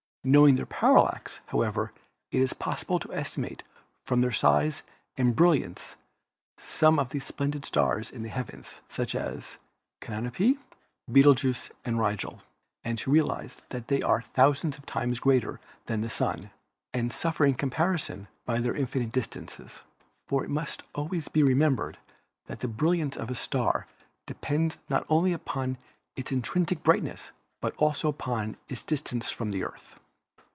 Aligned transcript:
Knowing 0.23 0.55
their 0.55 0.67
parallax, 0.67 1.41
however, 1.47 1.91
it 2.29 2.39
is 2.39 2.53
possible 2.53 2.99
to 2.99 3.11
estimate 3.11 3.63
from 4.05 4.21
their 4.21 4.31
size 4.31 4.83
and 5.17 5.35
brilliancy 5.35 5.95
some 6.59 6.99
of 6.99 7.09
the 7.09 7.17
splendid 7.17 7.65
stars 7.65 8.11
in 8.11 8.21
the 8.21 8.29
heav 8.29 8.53
ens, 8.53 8.81
such 8.87 9.15
as 9.15 9.57
Canopus, 9.99 10.57
Betelgeux 11.11 11.71
and 11.83 11.97
Rigel, 11.97 12.43
and 12.83 12.99
to 12.99 13.09
realize 13.09 13.61
that 13.69 13.87
they 13.87 14.03
are 14.03 14.21
thousands 14.21 14.77
of 14.77 14.85
times 14.85 15.19
greater 15.19 15.59
than 15.87 16.01
the 16.01 16.09
Sun 16.11 16.51
and 16.93 17.11
suffer 17.11 17.43
in 17.43 17.55
comparison 17.55 18.27
by 18.45 18.59
their 18.59 18.75
infinite 18.75 19.11
distances. 19.11 19.81
For 20.27 20.43
it 20.43 20.51
must 20.51 20.83
always 20.93 21.29
be 21.29 21.41
remembered 21.41 21.97
that 22.45 22.59
the 22.59 22.67
brilliancy 22.67 23.19
of 23.19 23.31
a 23.31 23.33
star 23.33 23.87
depends 24.27 24.77
not 24.87 25.03
only 25.09 25.33
upon 25.33 25.79
its 26.15 26.31
intrinsic 26.31 26.83
brightness 26.83 27.31
but 27.59 27.75
also 27.77 28.07
upon 28.07 28.57
its 28.69 28.83
distance 28.83 29.31
from 29.31 29.49
the 29.49 29.63
Earth. 29.63 29.95